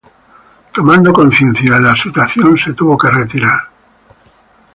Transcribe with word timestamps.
Tomando 0.73 1.13
conciencia 1.13 1.75
de 1.75 1.79
la 1.81 1.95
situación 1.95 2.57
se 2.57 2.73
tuvo 2.73 2.97
que 2.97 3.11
retirar 3.11 3.69